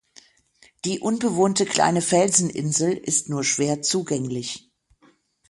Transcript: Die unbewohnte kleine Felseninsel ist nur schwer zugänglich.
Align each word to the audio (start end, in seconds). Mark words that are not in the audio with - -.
Die 0.83 0.99
unbewohnte 0.99 1.63
kleine 1.67 2.01
Felseninsel 2.01 2.93
ist 2.97 3.29
nur 3.29 3.43
schwer 3.43 3.83
zugänglich. 3.83 4.67